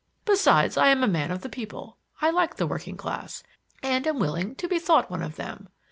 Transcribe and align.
Besides, 0.25 0.77
I 0.77 0.87
am 0.87 1.03
a 1.03 1.07
man 1.07 1.29
of 1.29 1.41
the 1.41 1.47
people. 1.47 1.95
I 2.21 2.31
like 2.31 2.55
the 2.55 2.65
working 2.65 2.97
class, 2.97 3.43
and 3.83 4.07
am 4.07 4.17
willing 4.17 4.55
to 4.55 4.67
be 4.67 4.79
thought 4.79 5.11
one 5.11 5.21
of 5.21 5.35
them. 5.35 5.69